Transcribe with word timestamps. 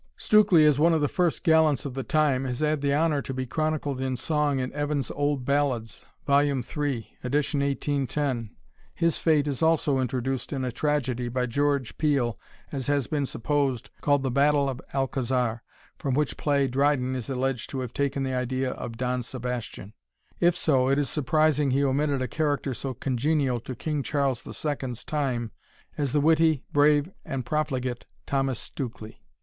Stukely, 0.17 0.65
as 0.65 0.79
one 0.79 0.95
of 0.95 1.01
the 1.01 1.07
first 1.07 1.43
gallants 1.43 1.85
of 1.85 1.93
the 1.93 2.01
time, 2.01 2.43
has 2.45 2.61
had 2.61 2.81
the 2.81 2.91
honour 2.91 3.21
to 3.21 3.35
be 3.35 3.45
chronicled 3.45 4.01
in 4.01 4.15
song, 4.15 4.57
in 4.57 4.73
Evans' 4.73 5.11
Old 5.11 5.45
Ballads, 5.45 6.05
vol. 6.25 6.39
iii, 6.41 7.15
edition 7.23 7.59
1810. 7.59 8.49
His 8.95 9.19
fate 9.19 9.47
is 9.47 9.61
also 9.61 9.99
introduced 9.99 10.51
in 10.51 10.65
a 10.65 10.71
tragedy, 10.71 11.29
by 11.29 11.45
George 11.45 11.99
Peel, 11.99 12.39
as 12.71 12.87
has 12.87 13.05
been 13.05 13.27
supposed, 13.27 13.91
called 14.01 14.23
the 14.23 14.31
Battle 14.31 14.67
of 14.67 14.81
Alcazar, 14.91 15.61
from 15.99 16.15
which 16.15 16.35
play 16.35 16.65
Dryden 16.67 17.15
is 17.15 17.29
alleged 17.29 17.69
to 17.69 17.81
have 17.81 17.93
taken 17.93 18.23
the 18.23 18.33
idea 18.33 18.71
of 18.71 18.97
Don 18.97 19.21
Sebastian; 19.21 19.93
if 20.39 20.57
so, 20.57 20.87
it 20.87 20.97
is 20.97 21.11
surprising 21.11 21.69
he 21.69 21.83
omitted 21.83 22.23
a 22.23 22.27
character 22.27 22.73
so 22.73 22.95
congenial 22.95 23.59
to 23.59 23.75
King 23.75 24.01
Charles 24.01 24.41
the 24.41 24.55
Second's 24.55 25.03
time 25.03 25.51
as 25.95 26.11
the 26.11 26.21
witty, 26.21 26.63
brave, 26.73 27.07
and 27.23 27.45
profligate 27.45 28.05
Thomas 28.25 28.57
Stukely. 28.59 29.21